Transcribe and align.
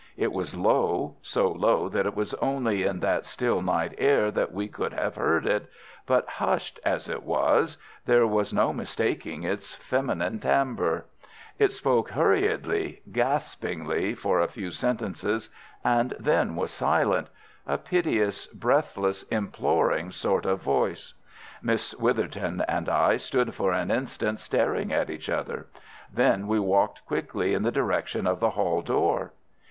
It 0.17 0.31
was 0.33 0.55
low—so 0.55 1.47
low 1.51 1.87
that 1.87 2.07
it 2.07 2.15
was 2.15 2.33
only 2.41 2.81
in 2.85 3.01
that 3.01 3.23
still 3.27 3.61
night 3.61 3.93
air 3.99 4.31
that 4.31 4.51
we 4.51 4.67
could 4.67 4.93
have 4.93 5.13
heard 5.13 5.45
it, 5.45 5.69
but, 6.07 6.27
hushed 6.27 6.79
as 6.83 7.07
it 7.07 7.21
was, 7.21 7.77
there 8.07 8.25
was 8.25 8.51
no 8.51 8.73
mistaking 8.73 9.43
its 9.43 9.75
feminine 9.75 10.39
timbre. 10.39 11.05
It 11.59 11.71
spoke 11.71 12.09
hurriedly, 12.09 13.03
gaspingly 13.11 14.15
for 14.15 14.39
a 14.39 14.47
few 14.47 14.71
sentences, 14.71 15.49
and 15.83 16.15
then 16.19 16.55
was 16.55 16.71
silent—a 16.71 17.77
piteous, 17.77 18.47
breathless, 18.47 19.21
imploring 19.29 20.09
sort 20.09 20.47
of 20.47 20.63
voice. 20.63 21.13
Miss 21.61 21.93
Witherton 21.93 22.61
and 22.67 22.89
I 22.89 23.17
stood 23.17 23.53
for 23.53 23.71
an 23.71 23.91
instant 23.91 24.39
staring 24.39 24.91
at 24.91 25.11
each 25.11 25.29
other. 25.29 25.67
Then 26.11 26.47
we 26.47 26.59
walked 26.59 27.05
quickly 27.05 27.53
in 27.53 27.61
the 27.61 27.71
direction 27.71 28.25
of 28.25 28.39
the 28.39 28.49
hall 28.49 28.81
door. 28.81 29.33